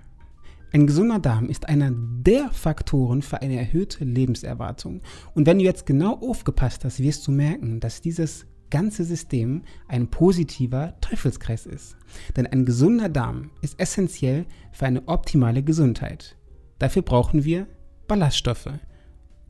Ein 0.74 0.88
gesunder 0.88 1.20
Darm 1.20 1.48
ist 1.48 1.70
einer 1.70 1.92
der 1.94 2.50
Faktoren 2.50 3.22
für 3.22 3.44
eine 3.44 3.60
erhöhte 3.60 4.04
Lebenserwartung. 4.04 5.02
Und 5.36 5.46
wenn 5.46 5.60
du 5.60 5.64
jetzt 5.64 5.86
genau 5.86 6.16
aufgepasst 6.22 6.86
hast, 6.86 7.04
wirst 7.04 7.28
du 7.28 7.32
merken, 7.32 7.80
dass 7.80 8.02
dieses 8.02 8.48
ganze 8.72 9.04
System 9.04 9.62
ein 9.88 10.10
positiver 10.10 10.96
Teufelskreis 11.02 11.68
ist. 11.68 11.96
Denn 12.36 12.48
ein 12.48 12.66
gesunder 12.66 13.10
Darm 13.10 13.52
ist 13.62 13.80
essentiell 13.80 14.46
für 14.72 14.88
eine 14.88 15.08
optimale 15.08 15.62
Gesundheit. 15.62 16.36
Dafür 16.80 17.04
brauchen 17.04 17.44
wir 17.44 17.68
Ballaststoffe. 18.08 18.70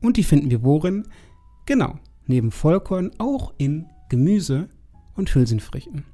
Und 0.02 0.18
die 0.18 0.24
finden 0.24 0.50
wir 0.50 0.62
worin? 0.62 1.04
Genau, 1.64 1.98
neben 2.26 2.50
Vollkorn 2.50 3.12
auch 3.18 3.54
in 3.56 3.86
Gemüse 4.10 4.68
und 5.14 5.34
Hülsenfrüchten. 5.34 6.04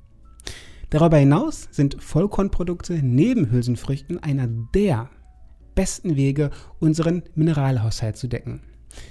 Darüber 0.91 1.19
hinaus 1.19 1.69
sind 1.71 2.03
Vollkornprodukte 2.03 3.01
neben 3.03 3.51
Hülsenfrüchten 3.51 4.23
einer 4.23 4.47
der 4.47 5.11
besten 5.75 6.17
Wege, 6.17 6.51
unseren 6.81 7.23
Mineralhaushalt 7.35 8.17
zu 8.17 8.27
decken. 8.27 8.63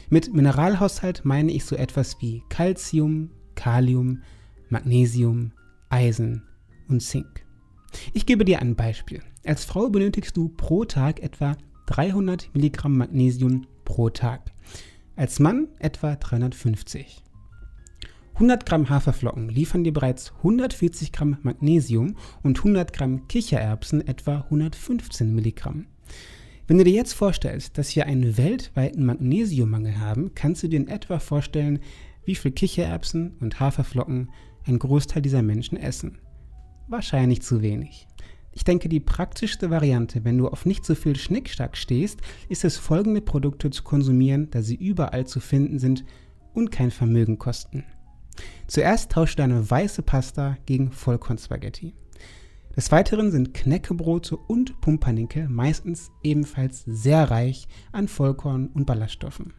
Mit 0.10 0.34
Mineralhaushalt 0.34 1.24
meine 1.24 1.51
ich 1.51 1.63
so 1.63 1.75
etwas 1.75 2.20
wie 2.20 2.44
Calcium, 2.50 3.30
Kalium, 3.58 4.22
Magnesium, 4.70 5.52
Eisen 5.90 6.44
und 6.88 7.02
Zink. 7.02 7.46
Ich 8.14 8.26
gebe 8.26 8.46
dir 8.46 8.62
ein 8.62 8.76
Beispiel. 8.76 9.22
Als 9.46 9.66
Frau 9.66 9.90
benötigst 9.90 10.38
du 10.38 10.48
pro 10.48 10.86
Tag 10.86 11.22
etwa 11.22 11.58
300 11.88 12.50
Milligramm 12.54 12.98
Magnesium 12.98 13.68
pro 13.84 14.10
Tag. 14.10 14.54
Als 15.18 15.40
Mann 15.40 15.68
etwa 15.80 16.16
350. 16.16 17.24
100 18.34 18.68
Gramm 18.68 18.90
Haferflocken 18.90 19.50
liefern 19.50 19.84
dir 19.84 19.94
bereits 19.94 20.32
140 20.38 21.12
Gramm 21.12 21.38
Magnesium 21.42 22.16
und 22.44 22.60
100 22.60 22.94
Gramm 22.94 23.28
Kichererbsen 23.28 24.08
etwa 24.08 24.42
115 24.42 25.34
Milligramm. 25.34 25.88
Wenn 26.68 26.78
du 26.78 26.84
dir 26.84 26.94
jetzt 26.94 27.14
vorstellst, 27.14 27.78
dass 27.78 27.96
wir 27.96 28.06
einen 28.06 28.38
weltweiten 28.38 29.06
Magnesiummangel 29.06 30.00
haben, 30.00 30.36
kannst 30.36 30.62
du 30.64 30.68
dir 30.68 30.78
in 30.78 30.90
etwa 30.90 31.18
vorstellen, 31.18 31.80
wie 32.27 32.36
viel 32.36 32.51
Kichererbsen 32.51 33.38
und 33.39 33.60
Haferflocken 33.60 34.29
ein 34.65 34.77
Großteil 34.77 35.22
dieser 35.22 35.41
Menschen 35.41 35.77
essen. 35.77 36.19
Wahrscheinlich 36.88 37.41
zu 37.41 37.62
wenig. 37.62 38.07
Ich 38.51 38.63
denke, 38.63 38.89
die 38.89 39.00
praktischste 39.00 39.69
Variante, 39.69 40.24
wenn 40.25 40.38
du 40.38 40.48
auf 40.48 40.65
nicht 40.65 40.86
so 40.86 40.93
viel 40.96 41.15
Schnickschnack 41.15 41.77
stehst, 41.77 42.22
ist 42.50 42.65
es, 42.65 42.75
folgende 42.75 43.22
Produkte 43.22 43.69
zu 43.69 43.84
konsumieren, 43.84 44.50
da 44.50 44.62
sie 44.62 44.75
überall 44.75 45.25
zu 45.25 45.39
finden 45.39 45.79
sind 45.79 46.03
und 46.53 46.72
kein 46.72 46.91
Vermögen 46.91 47.38
kosten. 47.38 47.86
Zuerst 48.67 49.12
tausche 49.12 49.36
deine 49.36 49.69
weiße 49.69 50.01
Pasta 50.01 50.57
gegen 50.65 50.91
Vollkornspaghetti. 50.91 51.93
Des 52.75 52.91
Weiteren 52.91 53.31
sind 53.31 53.53
Knäckebrote 53.53 54.36
und 54.36 54.81
Pumpernickel 54.81 55.48
meistens 55.50 56.12
ebenfalls 56.24 56.84
sehr 56.86 57.31
reich 57.31 57.67
an 57.91 58.07
Vollkorn 58.07 58.67
und 58.67 58.86
Ballaststoffen. 58.86 59.53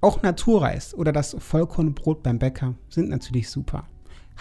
Auch 0.00 0.22
Naturreis 0.22 0.94
oder 0.94 1.12
das 1.12 1.36
Vollkornbrot 1.38 2.22
beim 2.22 2.38
Bäcker 2.38 2.74
sind 2.88 3.10
natürlich 3.10 3.50
super. 3.50 3.86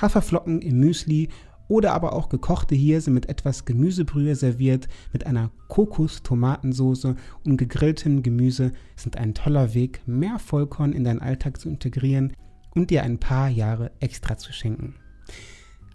Haferflocken 0.01 0.61
im 0.61 0.79
Müsli 0.79 1.27
oder 1.67 1.93
aber 1.93 2.13
auch 2.13 2.29
gekochte 2.29 2.75
Hirse 2.75 3.11
mit 3.11 3.27
etwas 3.27 3.65
Gemüsebrühe 3.65 4.35
serviert, 4.35 4.87
mit 5.11 5.25
einer 5.25 5.51
Kokos-Tomatensoße 5.67 7.15
und 7.45 7.57
gegrilltem 7.57 8.23
Gemüse 8.23 8.71
sind 8.95 9.17
ein 9.17 9.33
toller 9.33 9.73
Weg, 9.73 10.01
mehr 10.05 10.39
Vollkorn 10.39 10.93
in 10.93 11.03
deinen 11.03 11.21
Alltag 11.21 11.59
zu 11.59 11.69
integrieren 11.69 12.33
und 12.73 12.89
dir 12.89 13.03
ein 13.03 13.19
paar 13.19 13.49
Jahre 13.49 13.91
extra 13.99 14.37
zu 14.37 14.53
schenken. 14.53 14.95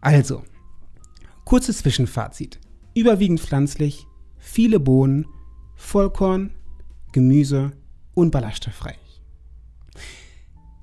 Also, 0.00 0.44
kurzes 1.44 1.78
Zwischenfazit. 1.78 2.60
Überwiegend 2.94 3.40
pflanzlich, 3.40 4.06
viele 4.36 4.78
Bohnen, 4.78 5.26
Vollkorn, 5.74 6.50
Gemüse 7.12 7.72
und 8.14 8.30
ballaststoffreich. 8.30 9.03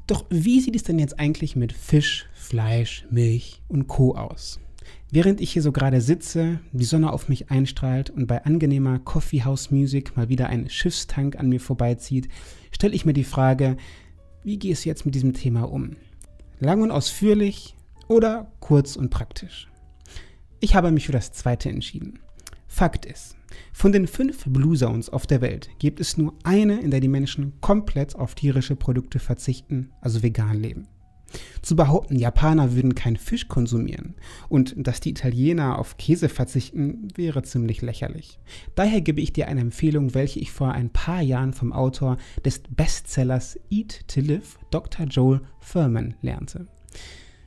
Doch 0.07 0.25
wie 0.29 0.59
sieht 0.59 0.75
es 0.75 0.83
denn 0.83 0.99
jetzt 0.99 1.19
eigentlich 1.19 1.55
mit 1.55 1.71
Fisch, 1.71 2.27
Fleisch, 2.33 3.05
Milch 3.09 3.61
und 3.67 3.87
Co 3.87 4.15
aus? 4.15 4.59
Während 5.09 5.41
ich 5.41 5.51
hier 5.51 5.61
so 5.61 5.71
gerade 5.71 6.01
sitze, 6.01 6.59
die 6.71 6.85
Sonne 6.85 7.11
auf 7.11 7.29
mich 7.29 7.51
einstrahlt 7.51 8.09
und 8.09 8.27
bei 8.27 8.43
angenehmer 8.45 8.99
Coffeehouse 8.99 9.71
Music 9.71 10.15
mal 10.15 10.29
wieder 10.29 10.47
ein 10.47 10.69
Schiffstank 10.69 11.37
an 11.37 11.49
mir 11.49 11.59
vorbeizieht, 11.59 12.29
stelle 12.71 12.93
ich 12.93 13.05
mir 13.05 13.13
die 13.13 13.25
Frage, 13.25 13.77
wie 14.43 14.57
gehst 14.57 14.85
du 14.85 14.89
jetzt 14.89 15.05
mit 15.05 15.13
diesem 15.13 15.33
Thema 15.33 15.63
um? 15.63 15.97
Lang 16.59 16.81
und 16.81 16.91
ausführlich 16.91 17.75
oder 18.07 18.51
kurz 18.59 18.95
und 18.95 19.09
praktisch? 19.09 19.67
Ich 20.61 20.75
habe 20.75 20.91
mich 20.91 21.05
für 21.05 21.11
das 21.11 21.31
zweite 21.31 21.69
entschieden. 21.69 22.19
Fakt 22.73 23.05
ist, 23.05 23.35
von 23.73 23.91
den 23.91 24.07
fünf 24.07 24.45
Blue 24.47 24.77
Zones 24.77 25.09
auf 25.09 25.27
der 25.27 25.41
Welt 25.41 25.69
gibt 25.77 25.99
es 25.99 26.17
nur 26.17 26.33
eine, 26.43 26.79
in 26.79 26.89
der 26.89 27.01
die 27.01 27.09
Menschen 27.09 27.59
komplett 27.59 28.15
auf 28.15 28.33
tierische 28.33 28.77
Produkte 28.77 29.19
verzichten, 29.19 29.91
also 29.99 30.23
vegan 30.23 30.57
leben. 30.57 30.87
Zu 31.61 31.75
behaupten, 31.75 32.15
Japaner 32.15 32.73
würden 32.73 32.95
keinen 32.95 33.17
Fisch 33.17 33.49
konsumieren 33.49 34.15
und 34.47 34.73
dass 34.77 35.01
die 35.01 35.09
Italiener 35.09 35.77
auf 35.79 35.97
Käse 35.97 36.29
verzichten, 36.29 37.09
wäre 37.13 37.43
ziemlich 37.43 37.81
lächerlich. 37.81 38.39
Daher 38.73 39.01
gebe 39.01 39.19
ich 39.19 39.33
dir 39.33 39.49
eine 39.49 39.61
Empfehlung, 39.61 40.13
welche 40.13 40.39
ich 40.39 40.51
vor 40.51 40.71
ein 40.71 40.89
paar 40.89 41.21
Jahren 41.21 41.51
vom 41.51 41.73
Autor 41.73 42.17
des 42.45 42.61
Bestsellers 42.69 43.59
Eat 43.69 44.07
to 44.07 44.21
Live, 44.21 44.57
Dr. 44.71 45.05
Joel 45.07 45.41
Furman, 45.59 46.15
lernte. 46.21 46.67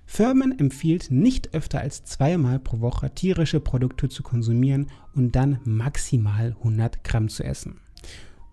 Furman 0.07 0.59
empfiehlt, 0.59 1.11
nicht 1.11 1.55
öfter 1.55 1.81
als 1.81 2.05
zweimal 2.05 2.59
pro 2.59 2.81
Woche 2.81 3.11
tierische 3.15 3.61
Produkte 3.61 4.09
zu 4.09 4.23
konsumieren 4.23 4.89
und 5.15 5.35
dann 5.35 5.59
maximal 5.65 6.55
100 6.59 7.05
Gramm 7.05 7.29
zu 7.29 7.43
essen. 7.45 7.81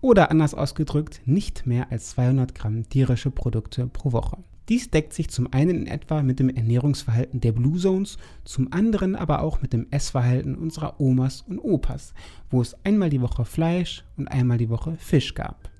Oder 0.00 0.30
anders 0.30 0.54
ausgedrückt, 0.54 1.22
nicht 1.26 1.66
mehr 1.66 1.92
als 1.92 2.10
200 2.10 2.54
Gramm 2.54 2.88
tierische 2.88 3.30
Produkte 3.30 3.86
pro 3.86 4.12
Woche. 4.12 4.38
Dies 4.68 4.90
deckt 4.90 5.12
sich 5.12 5.28
zum 5.28 5.52
einen 5.52 5.82
in 5.82 5.86
etwa 5.86 6.22
mit 6.22 6.38
dem 6.38 6.48
Ernährungsverhalten 6.48 7.40
der 7.40 7.52
Blue 7.52 7.78
Zones, 7.78 8.16
zum 8.44 8.72
anderen 8.72 9.16
aber 9.16 9.42
auch 9.42 9.60
mit 9.60 9.72
dem 9.72 9.86
Essverhalten 9.90 10.54
unserer 10.54 11.00
Omas 11.00 11.42
und 11.42 11.58
Opas, 11.58 12.14
wo 12.50 12.60
es 12.60 12.76
einmal 12.84 13.10
die 13.10 13.20
Woche 13.20 13.44
Fleisch 13.44 14.04
und 14.16 14.28
einmal 14.28 14.58
die 14.58 14.70
Woche 14.70 14.96
Fisch 14.98 15.34
gab. 15.34 15.71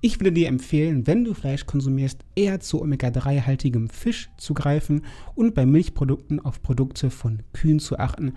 Ich 0.00 0.20
würde 0.20 0.32
dir 0.32 0.48
empfehlen, 0.48 1.06
wenn 1.06 1.24
du 1.24 1.34
Fleisch 1.34 1.66
konsumierst, 1.66 2.24
eher 2.36 2.60
zu 2.60 2.80
Omega-3-haltigem 2.80 3.88
Fisch 3.88 4.30
zu 4.36 4.54
greifen 4.54 5.02
und 5.34 5.54
bei 5.54 5.66
Milchprodukten 5.66 6.38
auf 6.38 6.62
Produkte 6.62 7.10
von 7.10 7.42
Kühen 7.52 7.80
zu 7.80 7.98
achten, 7.98 8.34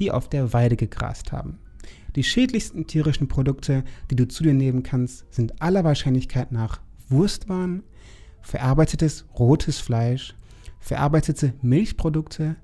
die 0.00 0.10
auf 0.10 0.28
der 0.28 0.52
Weide 0.52 0.76
gegrast 0.76 1.30
haben. 1.30 1.58
Die 2.16 2.24
schädlichsten 2.24 2.86
tierischen 2.86 3.28
Produkte, 3.28 3.84
die 4.10 4.16
du 4.16 4.26
zu 4.26 4.42
dir 4.42 4.54
nehmen 4.54 4.82
kannst, 4.82 5.32
sind 5.32 5.60
aller 5.62 5.84
Wahrscheinlichkeit 5.84 6.52
nach 6.52 6.80
Wurstwaren, 7.08 7.82
verarbeitetes 8.40 9.26
rotes 9.38 9.78
Fleisch, 9.78 10.34
verarbeitete 10.80 11.54
Milchprodukte, 11.62 12.56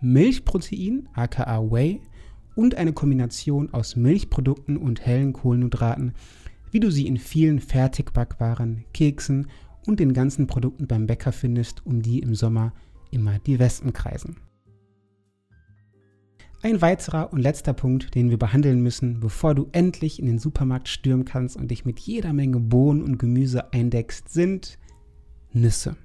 Milchprotein, 0.00 1.08
aka 1.14 1.70
Whey, 1.70 2.00
und 2.54 2.76
eine 2.76 2.92
Kombination 2.92 3.72
aus 3.72 3.96
Milchprodukten 3.96 4.76
und 4.76 5.04
hellen 5.04 5.32
Kohlenhydraten, 5.32 6.12
wie 6.74 6.80
du 6.80 6.90
sie 6.90 7.06
in 7.06 7.18
vielen 7.18 7.60
Fertigbackwaren, 7.60 8.84
Keksen 8.92 9.46
und 9.86 10.00
den 10.00 10.12
ganzen 10.12 10.48
Produkten 10.48 10.88
beim 10.88 11.06
Bäcker 11.06 11.30
findest, 11.30 11.86
um 11.86 12.02
die 12.02 12.18
im 12.18 12.34
Sommer 12.34 12.72
immer 13.12 13.38
die 13.38 13.60
Wespen 13.60 13.92
kreisen. 13.92 14.38
Ein 16.62 16.82
weiterer 16.82 17.32
und 17.32 17.38
letzter 17.38 17.74
Punkt, 17.74 18.16
den 18.16 18.28
wir 18.28 18.40
behandeln 18.40 18.82
müssen, 18.82 19.20
bevor 19.20 19.54
du 19.54 19.68
endlich 19.70 20.18
in 20.18 20.26
den 20.26 20.40
Supermarkt 20.40 20.88
stürmen 20.88 21.24
kannst 21.24 21.56
und 21.56 21.70
dich 21.70 21.84
mit 21.84 22.00
jeder 22.00 22.32
Menge 22.32 22.58
Bohnen 22.58 23.02
und 23.02 23.18
Gemüse 23.18 23.72
eindeckst, 23.72 24.30
sind 24.30 24.80
Nüsse. 25.52 25.96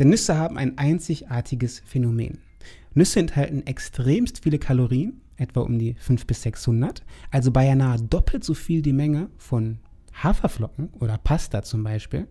Denn 0.00 0.08
Nüsse 0.08 0.36
haben 0.36 0.58
ein 0.58 0.78
einzigartiges 0.78 1.78
Phänomen. 1.78 2.38
Nüsse 2.92 3.20
enthalten 3.20 3.64
extremst 3.68 4.42
viele 4.42 4.58
Kalorien, 4.58 5.20
etwa 5.36 5.60
um 5.60 5.78
die 5.78 5.94
500 5.94 6.26
bis 6.26 6.42
600, 6.42 7.04
also 7.30 7.50
beinahe 7.50 8.00
doppelt 8.00 8.44
so 8.44 8.54
viel 8.54 8.82
die 8.82 8.92
Menge 8.92 9.28
von 9.38 9.78
Haferflocken 10.22 10.88
oder 10.98 11.18
Pasta 11.18 11.62
zum 11.62 11.84
Beispiel. 11.84 12.26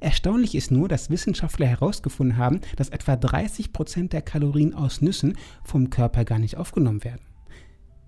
Erstaunlich 0.00 0.54
ist 0.54 0.70
nur, 0.70 0.88
dass 0.88 1.10
Wissenschaftler 1.10 1.66
herausgefunden 1.66 2.36
haben, 2.36 2.60
dass 2.76 2.90
etwa 2.90 3.16
30 3.16 3.72
Prozent 3.72 4.12
der 4.12 4.22
Kalorien 4.22 4.74
aus 4.74 5.00
Nüssen 5.00 5.36
vom 5.64 5.90
Körper 5.90 6.24
gar 6.24 6.38
nicht 6.38 6.56
aufgenommen 6.56 7.04
werden. 7.04 7.22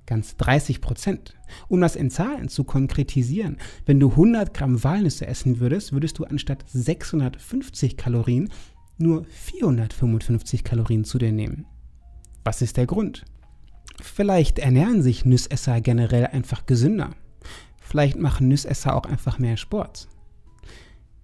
Ganz 0.06 0.36
30 0.36 0.82
Prozent. 0.82 1.34
Um 1.68 1.80
das 1.80 1.96
in 1.96 2.10
Zahlen 2.10 2.48
zu 2.48 2.64
konkretisieren, 2.64 3.56
wenn 3.86 4.00
du 4.00 4.10
100 4.10 4.52
Gramm 4.52 4.84
Walnüsse 4.84 5.26
essen 5.26 5.60
würdest, 5.60 5.92
würdest 5.92 6.18
du 6.18 6.24
anstatt 6.24 6.64
650 6.68 7.96
Kalorien 7.96 8.50
nur 8.98 9.24
455 9.24 10.62
Kalorien 10.62 11.04
zu 11.04 11.16
dir 11.16 11.32
nehmen. 11.32 11.64
Was 12.44 12.60
ist 12.60 12.76
der 12.76 12.86
Grund? 12.86 13.24
Vielleicht 14.04 14.58
ernähren 14.58 15.02
sich 15.02 15.24
Nüssesser 15.24 15.80
generell 15.80 16.26
einfach 16.26 16.66
gesünder. 16.66 17.10
Vielleicht 17.80 18.18
machen 18.18 18.48
Nüssesser 18.48 18.94
auch 18.94 19.06
einfach 19.06 19.38
mehr 19.38 19.56
Sport. 19.56 20.08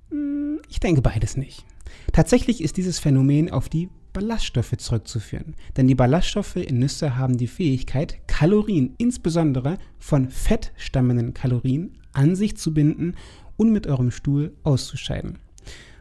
Hm, 0.09 0.61
ich 0.69 0.81
denke 0.81 1.03
beides 1.03 1.37
nicht. 1.37 1.65
Tatsächlich 2.13 2.63
ist 2.63 2.79
dieses 2.79 2.99
Phänomen 2.99 3.51
auf 3.51 3.69
die 3.69 3.91
Ballaststoffe 4.15 4.77
zurückzuführen. 4.79 5.55
Denn 5.77 5.89
die 5.89 5.95
Ballaststoffe 5.95 6.57
in 6.57 6.79
Nüsse 6.79 7.17
haben 7.17 7.37
die 7.37 7.47
Fähigkeit, 7.49 8.27
Kalorien, 8.27 8.95
insbesondere 8.97 9.77
von 9.99 10.31
fettstammenden 10.31 11.35
Kalorien, 11.35 11.99
an 12.13 12.35
sich 12.35 12.57
zu 12.57 12.73
binden 12.73 13.15
und 13.59 13.73
mit 13.73 13.87
eurem 13.87 14.11
Stuhl 14.11 14.57
auszuscheiden. 14.65 15.39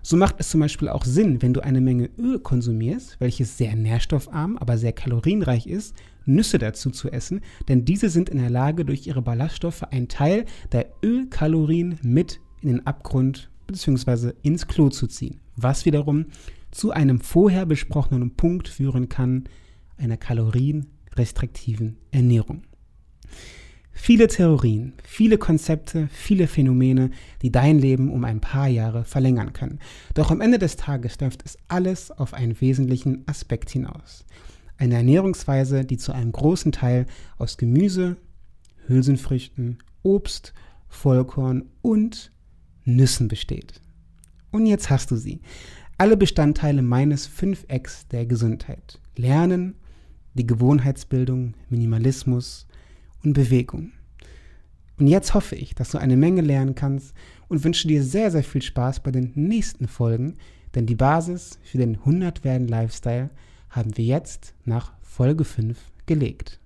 So 0.02 0.16
macht 0.16 0.36
es 0.40 0.50
zum 0.50 0.62
Beispiel 0.62 0.88
auch 0.88 1.04
Sinn, 1.04 1.42
wenn 1.42 1.54
du 1.54 1.60
eine 1.60 1.82
Menge 1.82 2.10
Öl 2.18 2.40
konsumierst, 2.40 3.20
welches 3.20 3.58
sehr 3.58 3.76
nährstoffarm, 3.76 4.58
aber 4.58 4.78
sehr 4.78 4.94
kalorienreich 4.94 5.68
ist, 5.68 5.94
Nüsse 6.30 6.58
dazu 6.58 6.90
zu 6.92 7.12
essen, 7.12 7.42
denn 7.68 7.86
diese 7.86 8.10
sind 8.10 8.30
in 8.30 8.38
der 8.38 8.50
Lage, 8.50 8.86
durch 8.86 9.08
ihre 9.08 9.22
Ballaststoffe 9.22 9.84
einen 9.84 10.08
Teil 10.08 10.46
der 10.72 10.88
Ölkalorien 11.04 12.00
mit 12.02 12.40
in 12.62 12.70
den 12.70 12.88
Abgrund 12.88 13.50
bzw. 13.68 14.34
ins 14.42 14.68
Klo 14.68 14.90
zu 14.90 15.08
ziehen, 15.08 15.40
was 15.56 15.86
wiederum 15.86 16.26
zu 16.72 16.92
einem 16.92 17.20
vorher 17.20 17.66
besprochenen 17.66 18.36
Punkt 18.36 18.68
führen 18.68 19.10
kann, 19.10 19.46
einer 19.98 20.18
kalorienrestriktiven 20.18 21.98
Ernährung. 22.12 22.64
Viele 23.92 24.28
Theorien, 24.28 24.94
viele 25.04 25.38
Konzepte, 25.38 26.08
viele 26.12 26.48
Phänomene, 26.48 27.12
die 27.42 27.52
dein 27.52 27.80
Leben 27.80 28.10
um 28.12 28.24
ein 28.24 28.40
paar 28.40 28.70
Jahre 28.70 29.04
verlängern 29.04 29.52
können. 29.52 29.80
Doch 30.14 30.32
am 30.32 30.40
Ende 30.40 30.58
des 30.58 30.78
Tages 30.78 31.20
läuft 31.20 31.44
es 31.44 31.58
alles 31.68 32.10
auf 32.10 32.34
einen 32.34 32.60
wesentlichen 32.62 33.28
Aspekt 33.28 33.70
hinaus. 33.70 34.26
Eine 34.80 34.96
Ernährungsweise, 34.96 35.84
die 35.84 35.98
zu 35.98 36.14
einem 36.14 36.32
großen 36.32 36.72
Teil 36.72 37.06
aus 37.38 37.58
Gemüse, 37.58 38.16
Hülsenfrüchten, 38.88 39.78
Obst, 40.04 40.54
Vollkorn 40.88 41.66
und 41.82 42.32
Nüssen 42.86 43.28
besteht. 43.28 43.82
Und 44.52 44.66
jetzt 44.66 44.90
hast 44.90 45.12
du 45.12 45.18
sie 45.18 45.42
alle 45.98 46.16
Bestandteile 46.16 46.82
meines 46.82 47.28
Fünfecks 47.28 48.08
der 48.08 48.26
Gesundheit. 48.26 49.02
Lernen, 49.18 49.76
die 50.34 50.48
Gewohnheitsbildung, 50.48 51.56
Minimalismus 51.70 52.66
und 53.22 53.34
Bewegung. 53.34 53.92
Und 54.98 55.08
jetzt 55.08 55.34
hoffe 55.34 55.56
ich, 55.56 55.76
dass 55.76 55.92
du 55.92 55.98
eine 55.98 56.16
Menge 56.16 56.40
lernen 56.40 56.74
kannst 56.74 57.14
und 57.50 57.66
wünsche 57.66 57.90
dir 57.90 58.02
sehr, 58.02 58.32
sehr 58.32 58.46
viel 58.46 58.62
Spaß 58.62 59.02
bei 59.02 59.12
den 59.12 59.34
nächsten 59.36 59.90
Folgen, 59.90 60.38
denn 60.74 60.86
die 60.86 60.96
Basis 60.96 61.60
für 61.64 61.80
den 61.80 61.96
100 61.96 62.46
werden 62.46 62.70
Lifestyle 62.70 63.30
haben 63.70 63.98
wir 63.98 64.06
jetzt 64.06 64.54
nach 64.66 64.94
Folge 65.02 65.44
5 65.44 65.78
gelegt. 66.06 66.60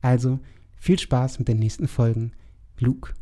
Also 0.00 0.40
viel 0.76 0.98
Spaß 0.98 1.38
mit 1.38 1.48
den 1.48 1.58
nächsten 1.58 1.88
Folgen. 1.88 2.32
Luke. 2.78 3.14